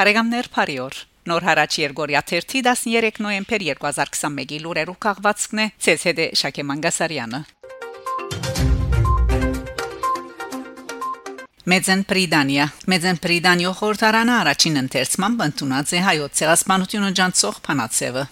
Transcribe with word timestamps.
Փարեգամներ 0.00 0.46
Փարիոր 0.48 0.94
Նոր 1.28 1.44
հարաճ 1.44 1.74
Երգորիա 1.76 2.20
13 2.28 3.18
նոյեմբեր 3.20 3.64
2021-ի 3.68 4.60
լուրերով 4.64 4.96
քաղվածքն 5.04 5.60
է 5.60 5.66
ՑՍԴ 5.92 6.28
Շակե 6.40 6.64
Մանգասարյանը 6.70 7.40
Մեծեն 11.74 12.06
Պրիդանիա 12.14 12.70
Մեծեն 12.94 13.20
Պրիդանիո 13.28 13.76
խորհրդարանը 13.82 14.36
առաջին 14.40 14.82
ընթերցման 14.86 15.36
բնդունած 15.44 15.92
է 15.92 16.04
հայոց 16.08 16.40
ցեղասպանությունը 16.40 17.10
ջանցող 17.20 17.60
փանացեվը 17.68 18.24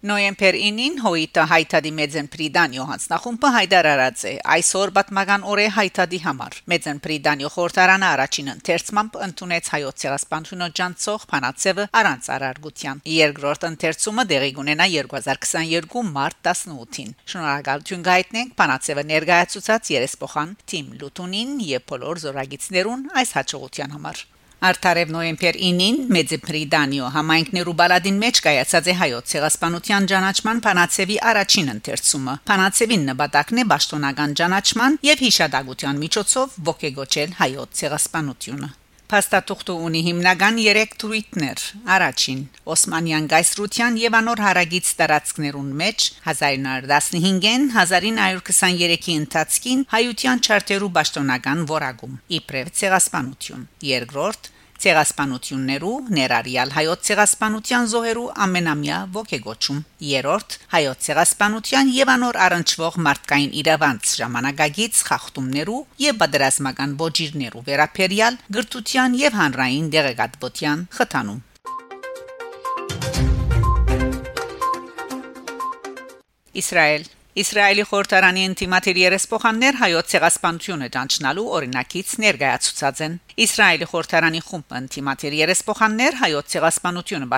Նոյեմբեր 0.00 0.56
9-ին 0.56 0.94
հոյիտը 1.04 1.42
հայտարարի 1.50 1.90
Մեծեն 1.92 2.28
Պրիդանյո 2.32 2.84
հանձնախումբը 2.88 3.48
հայտարարած 3.56 4.22
է. 4.30 4.32
Այսօր 4.54 4.92
պատմական 4.96 5.44
օր 5.52 5.60
է 5.60 5.66
հայտարարի 5.76 6.20
համար 6.24 6.56
Մեծեն 6.72 7.02
Պրիդանյո 7.04 7.50
խորհրդարանը 7.56 8.08
առաջին 8.08 8.48
ընթերցմամբ 8.54 9.18
ընդունեց 9.26 9.68
հայոց 9.74 10.00
ցեղասպանությունը 10.04 10.70
ջանցող 10.80 11.28
փանացեվը 11.34 11.86
առանց 12.00 12.32
արարգության 12.40 13.04
երկրորդ 13.20 13.68
ընթերցումը 13.70 14.26
դեղի 14.32 14.50
կունենա 14.56 14.88
2022 14.96 16.08
մարտ 16.16 16.52
18-ին 16.56 17.14
շնորհակալություն 17.34 18.08
գայտնենք 18.08 18.58
փանացեվը 18.64 19.08
ներկայացուցած 19.12 19.94
երեսփոխան 20.00 20.58
Թիմ 20.64 20.92
Լուտունին 21.04 21.56
եւ 21.76 21.88
բոլոր 21.92 22.24
զորագիցներուն 22.24 23.08
այս 23.20 23.36
հաջողության 23.40 23.98
համար 24.00 24.28
Արդարև 24.60 25.12
նոյեմբեր 25.14 25.56
9-ին 25.56 26.00
Մեծեպրիդանիո 26.12 27.06
համայնքներու 27.14 27.72
բալադին 27.78 28.18
մեջ 28.20 28.40
կայացած 28.44 28.90
է 28.92 28.94
հայոց 28.98 29.32
ցեղասպանության 29.32 30.08
ճանաչման 30.10 30.60
Փանացեվի 30.66 31.16
առաջին 31.30 31.72
ընթերցումը։ 31.74 32.34
Փանացեվին 32.50 33.08
նպատակն 33.12 33.62
է 33.62 33.64
ճշտոնական 33.72 34.36
ճանաչման 34.42 35.00
եւ 35.08 35.24
հիշադակության 35.24 36.04
միջոցով 36.04 36.60
ողեգոճել 36.68 37.34
հայոց 37.40 37.80
ցեղասպանությունը։ 37.80 38.70
Փաստաթուղթը 39.10 39.74
ունի 39.86 40.00
հիմնական 40.06 40.58
3 40.62 40.92
թրույթներ։ 41.02 41.62
Առաջին՝ 41.94 42.42
Օսմանյան 42.74 43.24
գայսրության 43.32 43.96
եւ 43.98 44.16
անոր 44.20 44.42
հարագից 44.44 44.90
տարածքներուն 45.00 45.72
մեջ 45.80 46.06
1915-ին 46.28 47.66
1923-ի 47.74 49.16
ընթացքին 49.24 49.84
հայության 49.96 50.44
չարտերու 50.46 50.92
ճշտոնական 51.00 51.66
որակում 51.74 52.14
իբրև 52.38 52.72
ցեղասպանություն։ 52.78 53.66
Երկրորդ՝ 53.90 54.52
ցեղասպանություններու 54.80 55.96
ներառյալ 56.16 56.70
հայոց 56.76 57.02
ցեղասպանության 57.08 57.88
զոհերու 57.92 58.24
ամենամյա 58.46 58.98
ողեգոճում 59.16 59.82
երրորդ 60.10 60.56
հայոց 60.74 61.04
ցեղասպանության 61.06 61.92
եւ 61.96 62.12
անոր 62.14 62.38
առնչվող 62.46 62.96
մարդկային 63.06 63.52
իրավանց 63.60 64.14
ժամանակագից 64.22 65.04
խախտումներու 65.10 65.84
եւ 66.06 66.18
բادرազմական 66.24 66.96
ոչիրներու 67.04 67.64
վերապերյալ 67.68 68.40
գրթության 68.56 69.20
եւ 69.20 69.38
հանրային 69.42 69.94
դեղեկատվության 69.94 70.88
խթանում 70.96 71.40
Իսրայել 76.60 77.04
Իսրայելի 77.38 77.82
խորհրդարանի 77.86 78.40
ինտիմատիր 78.42 78.98
երեսփոխաններ 79.00 79.76
հայոց 79.78 80.08
ցեղասպանությունը 80.10 80.88
ճանչնալու 80.96 81.44
օրինակից 81.58 82.14
ներկայացուցած 82.24 83.02
են։ 83.06 83.14
Իսրայելի 83.46 83.88
խորհրդարանի 83.92 84.42
խումբը 84.50 84.80
ինտիմատիր 84.82 85.36
երեսփոխաններ 85.38 86.18
հայոց 86.26 86.54
ցեղասպանությունը 86.58 87.30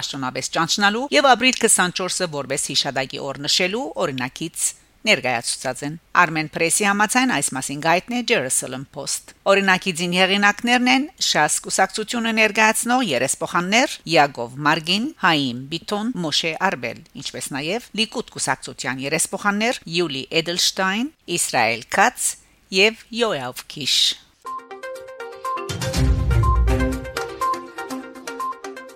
ճանչնալու 0.56 1.08
եւ 1.12 1.28
ապրիլ 1.36 1.58
24-ը 1.60 2.30
որպես 2.40 2.68
հիշադակի 2.72 3.20
օր 3.28 3.42
նշելու 3.44 3.84
օրինակից 4.06 4.70
ներկայացուցած 5.08 5.82
են. 5.86 5.94
Armen 6.22 6.48
Press-ի 6.54 6.86
համաձայն 6.88 7.34
այս 7.36 7.48
մասին 7.56 7.82
գայտնի 7.86 8.22
Jerusalem 8.32 8.84
Post. 8.94 9.34
Օրինակի 9.52 9.92
ձին 9.98 10.16
հեղինակներն 10.18 10.90
են. 10.94 11.06
Շաս 11.28 11.58
կուսակցությունը 11.66 12.32
ներկայացնող 12.38 13.04
երեսփոխաններ 13.10 13.96
Յակով 14.14 14.58
Մարգին, 14.66 15.06
Հայիմ 15.22 15.62
Բիտոն, 15.72 16.12
Մոշե 16.24 16.52
Արբել, 16.72 17.00
ինչպես 17.22 17.52
նաև 17.58 17.88
Լիկուդ 18.02 18.34
կուսակցության 18.36 19.06
երեսփոխաններ 19.06 19.80
Յուլի 19.96 20.26
Էդելշտայն, 20.42 21.08
Իսրայել 21.38 21.88
Կաց 21.98 22.28
եւ 22.82 23.08
Յոյավ 23.22 23.66
Քիշ 23.72 23.96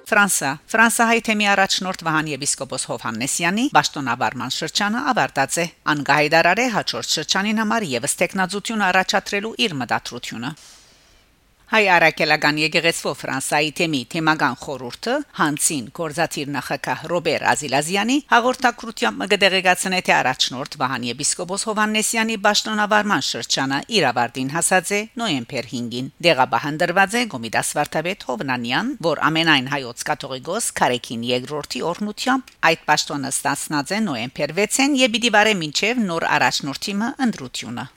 Ֆրանսա 0.06 0.48
Ֆրանսահայ 0.70 1.22
թեմի 1.26 1.46
առաջնորդ 1.50 2.02
Վահան 2.06 2.28
եպիսկոպոս 2.30 2.84
Հովհաննեսյանի 2.90 3.64
Պաշտոնավարման 3.74 4.54
շրջանը 4.56 5.00
ավարտած 5.12 5.58
է 5.58 5.66
անգահիդարարե 5.94 6.66
հաջորդ 6.76 7.14
շրջանին 7.16 7.60
համար 7.64 7.86
եւս 7.96 8.14
տեխնազություն 8.22 8.84
առաջադրելու 8.92 9.54
իր 9.66 9.74
մտադրությունը 9.82 10.52
Հայ 11.66 11.80
արաքելական 11.90 12.58
եկեղեցու 12.62 13.12
Ֆրանսայի 13.18 13.70
թեմի 13.74 14.00
թեմական 14.12 14.52
խորհուրդը 14.60 15.14
Հանցին 15.38 15.88
կորզաթիր 15.98 16.52
նախակահ 16.56 17.00
Ռոբեր 17.10 17.44
Ազիլազյանի 17.52 18.18
հաղորդակցությամբ 18.30 19.18
մգդեղեցնե 19.22 20.00
թե 20.06 20.14
առաջնորդ 20.16 20.76
Վահան 20.82 21.06
եպիսկոպոս 21.08 21.66
Հովաննեսյանի 21.66 22.36
ճշտոնավարման 22.46 23.26
շրջանը 23.30 23.80
իրավարտին 23.98 24.54
հասած 24.54 24.94
է 24.94 25.00
նոյեմբեր 25.18 25.68
5-ին 25.74 26.12
դեղաբահանդրված 26.28 27.18
է 27.18 27.24
Գոմիդաս 27.34 27.74
Վարդապետ 27.80 28.26
Հովնանյան 28.30 28.94
որ 29.10 29.24
ամենայն 29.26 29.70
հայոց 29.74 30.06
կաթողիկոս 30.06 30.70
Կարեկին 30.78 31.28
երկրորդի 31.34 31.84
օրնությամբ 31.90 32.56
այդ 32.70 32.88
ճշտոնը 32.94 33.34
ստացնած 33.34 33.90
է 33.90 34.00
նոյեմբեր 34.06 34.56
6-ին 34.62 34.98
եւ 35.02 35.14
պիտի 35.18 35.34
վարե 35.34 35.58
մինչեւ 35.66 36.02
նոր 36.06 36.30
առաջնորդիմը 36.38 37.14
ընդրությունը 37.26 37.90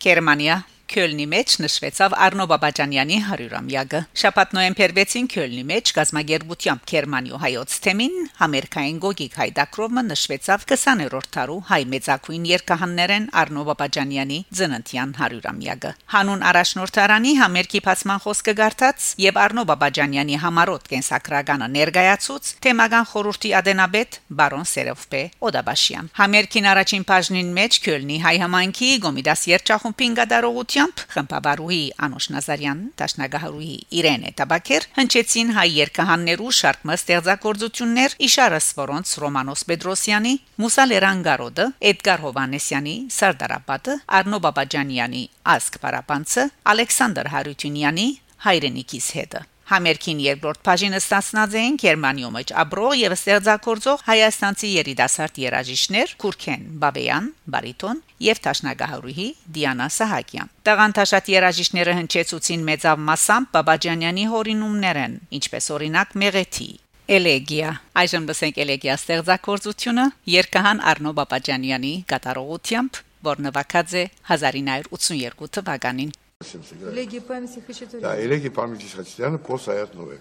Գերմանիա 0.00 0.54
Քյոլնի 0.90 1.24
մեջ 1.30 1.52
նշվեցավ 1.62 2.14
Արնո 2.24 2.44
Բաբաջանյանի 2.50 3.16
100-ամյակը։ 3.22 3.98
Շաբաթ 4.20 4.54
նոյեմբեր 4.56 4.92
6-ին 4.96 5.26
Քյոլնի 5.30 5.62
մեջ 5.68 5.90
գազագերբությամբ 5.98 6.80
Գերմանիո 6.90 7.38
հայոց 7.44 7.76
թեմին 7.84 8.16
ամերիկային 8.46 8.98
գոգիկ 9.04 9.36
հայդակրովը 9.40 10.02
նշվեցավ 10.10 10.64
20-րդ 10.72 11.28
տարու 11.36 11.58
հայ 11.70 11.78
մեծակույն 11.94 12.48
երկհաններեն 12.50 13.28
Արնո 13.38 13.62
Բաբաջանյանի 13.70 14.38
ծննդյան 14.58 15.14
100-ամյակը։ 15.20 15.92
Հանուն 16.10 16.42
առաջնորդարանի 16.50 17.32
համերգի 17.38 17.82
փացման 17.86 18.20
խոսքը 18.26 18.56
գարտած 18.58 19.08
եւ 19.30 19.40
Արնո 19.46 19.64
Բաբաջանյանի 19.70 20.40
համառոտ 20.42 20.90
կենսակրականը 20.90 21.70
ներկայացուց 21.78 22.52
թեմական 22.66 23.08
խորհրդի 23.14 23.54
ադենաբեդ 23.60 24.20
բարոն 24.42 24.68
Սերովպե 24.74 25.22
Օդաբաշյան։ 25.50 26.12
Համերգին 26.18 26.70
առաջին 26.74 27.08
բաժնին 27.14 27.54
մեջ 27.60 27.80
Քյոլնի 27.86 28.20
հայ 28.26 28.36
համայնքի 28.40 28.90
Գոմիդաս 29.06 29.46
երջախումբին 29.54 30.16
գդարողություն 30.20 30.79
ուղությամբ 30.80 31.00
խմբավարուհի 31.12 31.80
Անուշ 32.04 32.26
Նազարյան, 32.32 32.78
Տաշնագահարուհի 33.00 33.74
Իրենե 34.00 34.30
Տաբակեր 34.38 34.86
հնչեցին 34.96 35.50
հայ 35.56 35.66
երկհաններու 35.76 36.54
շարք 36.60 36.86
ստեղծագործություններ 36.94 38.16
Իշարս 38.28 38.70
որոնց 38.80 39.12
Ռոմանոս 39.24 39.66
Պետրոսյանի, 39.72 40.34
Մուսա 40.64 40.88
Լերանգարոդը, 40.88 41.68
Էդգար 41.92 42.24
Հովանեսյանի, 42.24 42.96
Սարդարապետը, 43.20 44.00
Արնո 44.20 44.42
Բաբաջանյանի, 44.48 45.24
Ասկ 45.60 45.80
Պարապանցը, 45.84 46.50
Ալեքսանդր 46.72 47.32
Հարությունյանի 47.36 48.10
հայրենիքից 48.48 49.14
հետը 49.20 49.49
Համերքին 49.70 50.20
երկրորդ 50.24 50.60
բաժինը 50.66 50.98
ստացնած 50.98 51.52
էին 51.60 51.76
Գերմանիոյ 51.80 52.30
մեջ 52.36 52.52
աբրող 52.62 52.94
եւ 53.00 53.12
ստեղծագործող 53.16 54.00
հայաստանցի 54.08 54.70
երիտասարդ 54.74 55.40
երաժիշտներ 55.44 56.14
Քուրքեն 56.24 56.64
Բաբեյան, 56.82 57.28
բարիտոն 57.54 58.00
եւ 58.26 58.40
Տաշնագահարուհի 58.50 59.28
Դիանա 59.54 59.88
Սահակյան։ 60.00 60.52
Տաղանթաշատ 60.66 61.30
երաժիշտները 61.36 61.96
հնչեցուցին 62.00 62.64
մեծավ 62.70 63.04
մասամբ 63.10 63.50
Բաբաջանյանի 63.54 64.24
հորինումներն, 64.34 65.14
ինչպես 65.38 65.70
օրինակ 65.78 66.16
Մեղեթի 66.24 66.70
Էլեգիա 67.10 67.70
այժմ 68.00 68.26
լսենք 68.30 68.58
Էլեգիա 68.62 68.94
ստեղծագործությունը 69.00 70.02
երկհան 70.30 70.82
Արնո 70.90 71.12
Բաբաջանյանի 71.18 71.90
կատարողությամբ 72.12 73.00
որ 73.26 73.42
նվագած 73.46 73.94
է 74.00 74.04
1982 74.30 75.50
թվականին 75.56 76.12
Элегии 76.41 77.19
памяти 77.19 77.59
Хачатуряна. 77.65 78.01
Да, 78.01 78.23
элегии 78.23 78.49
памяти 78.49 78.85
Хачатуряна 78.95 79.37
по 79.37 79.57
Саят 79.57 79.93
Нове. 79.93 80.19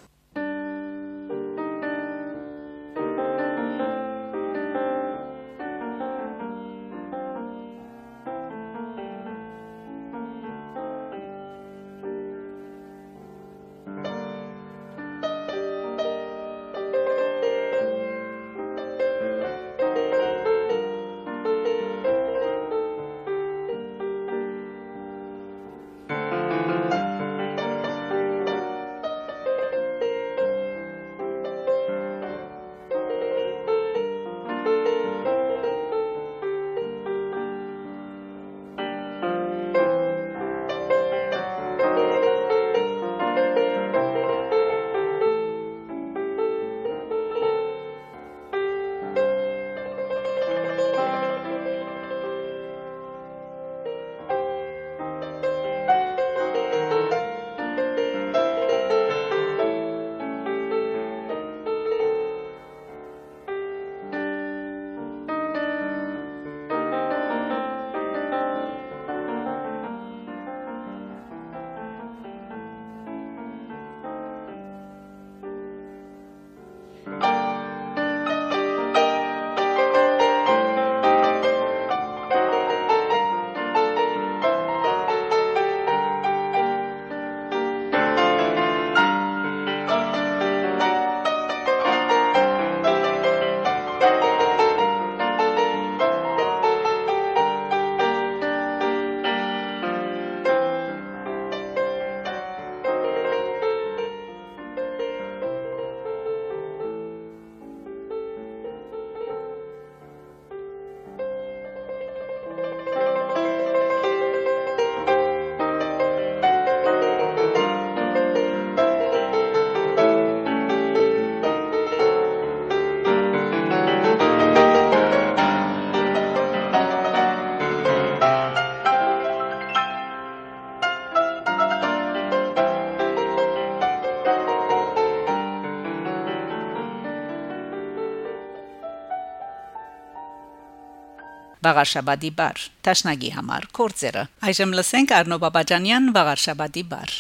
Վաղարշաբադի 141.70 142.32
բար 142.40 142.62
Տաշնագի 142.88 143.30
համար 143.38 143.70
կորձերը 143.78 144.26
Այժմ 144.50 144.76
լսենք 144.80 145.16
Արնո 145.20 145.42
Բաբաջանյան 145.46 146.14
Վաղարշաբադի 146.18 146.86
բար 146.96 147.18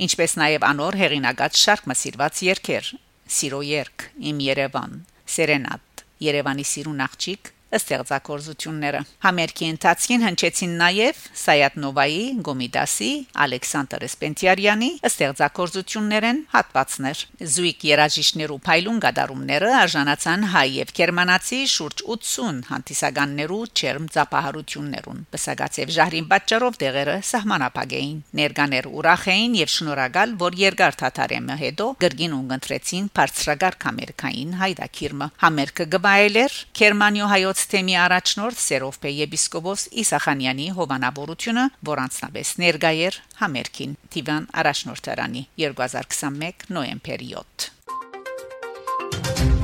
ինչպես 0.00 0.34
նաև 0.40 0.64
անոր 0.64 0.96
հեղինակած 0.96 1.58
շարք 1.60 1.88
մասիրված 1.90 2.42
երկեր 2.46 2.86
Սիրո 3.30 3.60
երկ 3.68 4.04
Իմ 4.30 4.38
Երևան 4.46 4.94
Սերենատ 5.34 6.04
Երևանի 6.24 6.64
սիրուն 6.70 7.02
աղջիկ 7.04 7.50
ստեղծագործությունները 7.78 9.00
համերգի 9.24 9.66
ընթացքին 9.70 10.24
հնչեցին 10.26 10.72
նաև 10.80 11.20
Սայաթ 11.40 11.76
Նովայի, 11.84 12.22
Գոմիդասի, 12.46 13.10
Ալեքսանդր 13.44 14.04
Սպենտիարյանի 14.10 14.90
ստեղծագործություններն 15.10 16.40
հատվածներ։ 16.54 17.22
Զույգ 17.54 17.86
երաժիշտներու 17.90 18.58
փայլուն 18.66 18.98
գդարումները 19.04 19.70
արժանացան 19.80 20.46
հայ 20.54 20.66
եւ 20.80 20.92
գերմանացի 21.00 21.60
շուրջ 21.74 22.04
80 22.16 22.60
հանդիսականներու 22.70 23.60
չերմ 23.70 24.08
ծափահարություններուն։ 24.16 25.22
Բսագացեվ 25.30 25.94
ժահրին 26.00 26.28
պատճառով 26.34 26.80
դեղերը 26.80 27.16
սահմանապակ 27.30 27.94
էին։ 28.00 28.18
Ներկաներ 28.40 28.90
ուրախ 29.00 29.24
էին 29.30 29.56
եւ 29.60 29.72
շնորհակալ, 29.76 30.34
որ 30.40 30.58
երկար 30.60 30.98
թաթարեմը 31.00 31.56
հետո 31.60 31.86
գրգին 32.04 32.36
ունգընտրեցին 32.40 33.10
բարձրագար 33.20 33.78
կամերկային 33.84 34.54
հայդակիրմը։ 34.60 35.30
Համերգը 35.44 35.86
գվայելեր 35.94 36.58
Գերմանիո 36.80 37.30
հայոց 37.30 37.59
Հովանես 37.60 37.72
թեմի 37.76 37.96
առաջնորդ 38.00 38.56
Սերովպե 38.56 39.10
եպիսկոպոս 39.16 39.82
Իսախանյանի 40.00 40.68
հովանավորությունը, 40.78 41.64
որ 41.90 42.02
անցնաբես 42.06 42.54
ներգայեր 42.64 43.20
համերքին 43.42 43.94
Տիվան 44.16 44.48
առաջնորդարանի 44.64 45.46
2021 45.68 46.68
նոեմբեր 46.72 47.28
7 47.36 49.59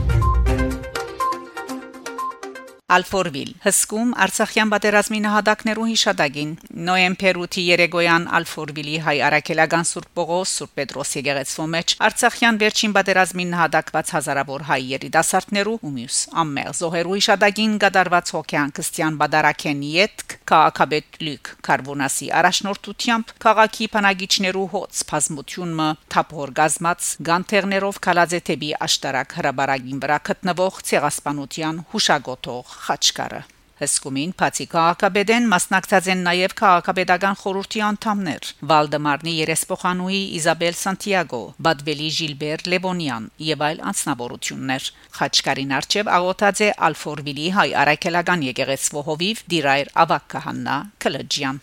Ալֆորվիլ 2.86 3.48
հսկում 3.64 4.10
Արցախյան 4.22 4.68
պատերազմի 4.72 5.18
նահատակներու 5.24 5.86
հիշադակին 5.88 6.52
նոեմբեր 6.86 7.40
8-ի 7.46 7.64
երեգոյան 7.66 8.28
Ալֆորվիլի 8.38 9.00
հայ 9.06 9.14
արաքելական 9.28 9.88
Սուրբ 9.90 10.12
Պողոս 10.20 10.52
Սուրբ 10.60 10.76
Պետրոս 10.78 11.10
եկեղեցու 11.18 11.66
մեջ 11.74 11.96
Արցախյան 12.06 12.60
վերջին 12.62 12.96
պատերազմին 13.00 13.52
նահատակված 13.56 14.14
հազարավոր 14.16 14.66
հայ 14.70 14.80
երիտասարդներու 14.94 15.76
ու 15.82 15.94
մյուս 15.98 16.22
ամմեղ 16.46 16.72
զոհերու 16.86 17.18
հիշադակին 17.18 17.78
գդարված 17.86 18.34
հոգեան 18.38 18.74
քրիստիան 18.78 19.22
Բադարակեն 19.26 19.86
յետք 19.90 20.35
քաղաքաբեդ 20.50 21.18
Լյուկ 21.26 21.50
Կարբոնասի 21.66 22.28
առաջնորդությամբ 22.40 23.32
քաղաքի 23.46 23.88
բնագիչներու 23.96 24.68
հոց 24.76 25.02
բազմությունը 25.10 25.88
թափոր 26.14 26.54
գազմած 26.60 27.10
գանթերներով 27.30 28.00
կալաձեթեբի 28.06 28.70
աշտարակ 28.86 29.36
հրաբարագին 29.40 30.06
վրա 30.06 30.22
գտնվող 30.30 30.80
ցեղասպանության 30.92 31.84
հուշագոտող 31.92 32.74
Խաչկարը 32.86 33.44
Հսկումին 33.76 34.30
բացի 34.40 34.64
քաղաքապետեն 34.72 35.46
մասնակցած 35.52 36.06
են 36.12 36.20
նաև 36.26 36.52
քաղաքապետական 36.56 37.34
խորհրդի 37.40 37.80
անդամներ 37.86 38.46
Վալդեմարնի 38.70 39.34
երեսփոխանուհի 39.36 40.20
Իզաբել 40.38 40.78
Սանտիագո, 40.80 41.40
Բադվելի 41.66 42.06
Ժիլբեր 42.18 42.64
Լևոնյան 42.72 43.26
եւ 43.48 43.64
այլ 43.66 43.82
անձնավորություններ։ 43.90 44.88
Խաչկարին 45.18 45.74
արչեւ 45.76 46.10
աղոթած 46.16 46.62
է 46.64 46.70
Ալֆորվիլի 46.88 47.50
հայ 47.56 47.68
արաքելական 47.82 48.46
եկեղեցու 48.46 49.04
հովիվ 49.10 49.42
Դիրայր 49.52 49.92
Ավակ 50.06 50.24
Քահանա 50.36 50.78
Կլաջյան։ 51.04 51.60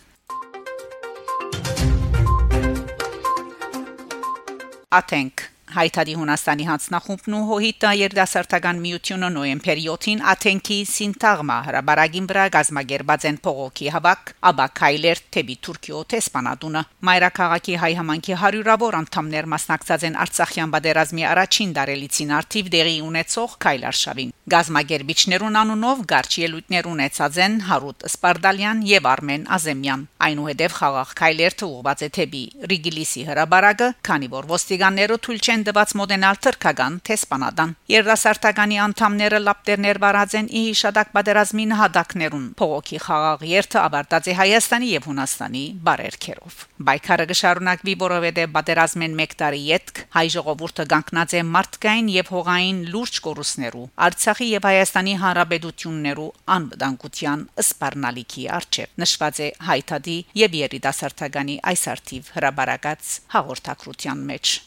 Աթենք 4.94 5.48
Հայտարի 5.72 6.14
Հունաստանի 6.20 6.64
հանձնախումբն 6.68 7.34
ու 7.34 7.44
ՀՕՀԻՏ-ը 7.48 7.90
երդասարտական 7.98 8.80
միությունը 8.84 9.28
նոեմբերի 9.34 9.84
7-ին 9.88 10.20
Աթենքի 10.32 10.76
Սինտագմա 10.90 11.56
հրաբարագին 11.68 12.28
վրա 12.30 12.44
գազմագերբած 12.56 13.26
են 13.30 13.38
փողոքի 13.46 13.88
հավաք, 13.94 14.32
ապա 14.50 14.66
քայլեր 14.80 15.22
թեպի 15.34 15.56
Թուրքիո 15.64 16.02
տեսփանատունը։ 16.14 16.82
Մայրաքաղաքի 17.08 17.74
հայ 17.84 17.92
համանքի 18.04 18.38
հարյուրավոր 18.44 18.98
անդամներ 19.00 19.50
մասնակցած 19.54 20.06
են 20.10 20.18
Արցախյան 20.24 20.74
բادرազմի 20.74 21.26
առաջին 21.32 21.74
դարելիցին 21.80 22.34
արդիվ 22.44 22.70
դեղի 22.76 22.96
ունեցող 23.08 23.56
քայլարշավին։ 23.64 24.34
Գազմագերբիչներուն 24.54 25.54
անունով 25.64 26.00
գարչ 26.12 26.32
ելույթներ 26.44 26.88
ունեցած 26.92 27.38
են 27.44 27.54
Հարութ 27.64 28.04
Սպարդալյան 28.10 28.82
եւ 28.90 29.06
Արմեն 29.14 29.46
Ազեմյան։ 29.56 30.02
Այնուհետև 30.28 30.74
խաղաղ 30.78 31.14
քայլեր 31.20 31.56
թողված 31.64 32.04
է 32.04 32.08
թեպի 32.18 32.42
Ռիգիլիսի 32.74 33.24
հրաբարագը, 33.30 33.88
քանի 34.04 34.28
որ 34.34 34.48
ոստիկանները 34.52 35.18
թույլ 35.24 35.40
չեն 35.54 35.62
տված 35.68 35.92
մոդենալ 35.98 36.38
թրքական 36.42 36.94
տեսփանադան։ 37.06 37.72
Երդասարտականի 37.92 38.78
անդամները 38.84 39.38
լապտերներ 39.44 39.98
վարած 40.02 40.32
են 40.40 40.48
ի 40.50 40.62
հիշադակ 40.64 41.12
պատերազմի 41.14 41.66
նահատակներուն։ 41.70 42.48
Փողոքի 42.58 42.98
խաղաղ 43.04 43.44
երթը 43.50 43.78
ավարտած 43.84 44.30
է 44.32 44.34
Հայաստանի 44.40 44.88
եւ 44.90 45.06
Հունաստանի 45.10 45.62
բարերքերով։ 45.86 46.56
Բայկարը 46.90 47.26
գշարունակվի, 47.30 47.94
որովհետեւ 48.02 48.50
պատերազմեն 48.58 49.14
1 49.24 49.36
տարի 49.44 49.62
յետք 49.68 50.02
հայ 50.18 50.26
ժողովուրդը 50.34 50.88
կանգնած 50.94 51.36
է 51.38 51.44
մարդկային 51.54 52.10
եւ 52.18 52.34
հողային 52.34 52.82
լուրջ 52.90 53.22
կորուսներու։ 53.28 53.86
Արցախի 54.10 54.50
եւ 54.58 54.68
Հայաստանի 54.74 55.16
հանրապետություններու 55.22 56.28
անվտանգության 56.58 57.46
սպառնալիքի 57.68 58.50
արչեւ 58.58 59.00
նշված 59.04 59.42
է 59.44 59.48
հայտադի 59.70 60.18
եւ 60.42 60.60
երիտասարդականի 60.64 61.58
այս 61.74 61.88
արդիվ 61.94 62.36
հրաբարակած 62.38 63.16
հաղորդակցության 63.38 64.30
մեջ։ 64.34 64.60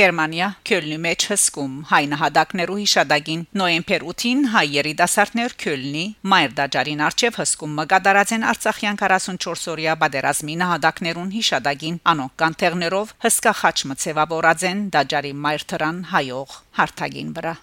Գերմանիա 0.00 0.46
Քյոլնի 0.64 0.96
մեջ 1.04 1.24
հսկում 1.30 1.72
հայ 1.90 2.00
նահատակներու 2.10 2.76
հիշադակին 2.78 3.42
նոեմբեր 3.60 4.06
8-ին 4.12 4.40
հայ 4.54 4.62
երիտասարդներ 4.76 5.54
Քյոլնի 5.60 6.04
Մայր 6.32 6.54
դաջարին 6.60 7.02
արչև 7.08 7.38
հսկում 7.42 7.74
մգադարած 7.80 8.32
են 8.38 8.48
Արցախյան 8.54 9.00
44-օրյա 9.02 9.98
բادرազմի 10.04 10.56
նահատակներուն 10.64 11.36
հիշադակին 11.36 12.00
անոնք 12.14 12.36
կանթերներով 12.44 13.14
հսկա 13.28 13.54
խաչմը 13.60 14.00
ցևավորած 14.06 14.66
են 14.72 14.82
դաջարի 14.96 15.36
Մայր 15.44 15.68
թրան 15.74 16.02
հայող 16.16 16.58
հարթագին 16.80 17.36
վրա 17.36 17.56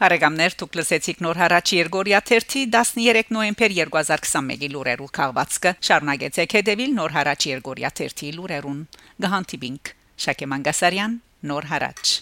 Բարեկամներ 0.00 0.54
դուք 0.60 0.76
լսեցիք 0.78 1.18
նոր 1.20 1.38
հարաճ 1.42 1.72
Երգորիա 1.76 2.20
3-ի 2.30 2.62
13 2.72 3.34
նոյեմբեր 3.36 3.74
2021-ի 3.76 4.70
լուրերու 4.72 5.08
քաղվածքը 5.20 5.74
շարունակեցեք 5.90 6.56
հետևել 6.56 6.96
նոր 6.96 7.16
հարաճ 7.18 7.48
Երգորիա 7.52 7.92
3-ի 8.00 8.32
լուրերուն 8.40 8.82
գահանտիբինք 9.28 9.94
Շակե 10.24 10.52
Մանգասարյան 10.56 11.22
նոր 11.52 11.72
հարաճ 11.76 12.18